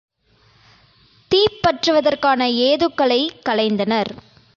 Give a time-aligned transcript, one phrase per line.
[1.31, 4.11] தீப்பற்றுவதற்கான ஏதுக்களைக் களைந்தனர்.